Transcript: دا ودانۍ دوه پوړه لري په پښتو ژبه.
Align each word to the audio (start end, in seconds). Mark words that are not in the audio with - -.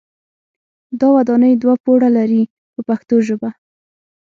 دا 0.99 1.07
ودانۍ 1.15 1.53
دوه 1.61 1.75
پوړه 1.83 2.09
لري 2.17 2.41
په 2.73 2.81
پښتو 2.87 3.15
ژبه. 3.27 3.49